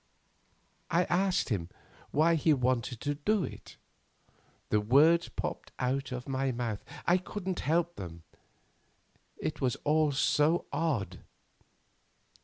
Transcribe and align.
I 0.89 1.03
asked 1.03 1.49
him 1.49 1.69
why 2.09 2.33
he 2.33 2.53
wanted 2.55 2.99
to 3.01 3.13
do 3.13 3.43
it—the 3.43 4.81
words 4.81 5.29
popped 5.29 5.71
out 5.77 6.11
of 6.11 6.27
my 6.27 6.51
mouth, 6.51 6.83
I 7.05 7.19
couldn't 7.19 7.59
help 7.59 7.97
them; 7.97 8.23
it 9.37 9.61
was 9.61 9.75
all 9.83 10.11
so 10.11 10.65
odd. 10.73 11.19